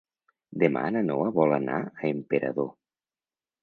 Demà 0.63 0.85
na 0.95 1.03
Noa 1.11 1.29
vol 1.37 1.55
anar 1.61 1.79
a 1.85 2.13
Emperador. 2.13 2.77